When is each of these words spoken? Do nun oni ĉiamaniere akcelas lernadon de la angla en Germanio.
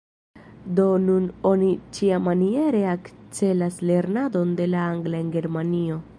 Do 0.77 0.85
nun 1.03 1.27
oni 1.49 1.69
ĉiamaniere 1.97 2.83
akcelas 2.97 3.81
lernadon 3.91 4.59
de 4.63 4.71
la 4.75 4.85
angla 4.97 5.23
en 5.27 5.33
Germanio. 5.39 6.05